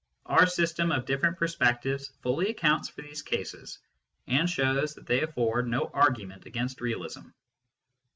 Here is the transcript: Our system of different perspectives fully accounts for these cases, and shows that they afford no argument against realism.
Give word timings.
Our 0.25 0.47
system 0.47 0.91
of 0.91 1.05
different 1.05 1.37
perspectives 1.37 2.09
fully 2.23 2.49
accounts 2.49 2.89
for 2.89 3.03
these 3.03 3.21
cases, 3.21 3.77
and 4.25 4.49
shows 4.49 4.95
that 4.95 5.05
they 5.05 5.21
afford 5.21 5.67
no 5.67 5.91
argument 5.93 6.47
against 6.47 6.81
realism. 6.81 7.27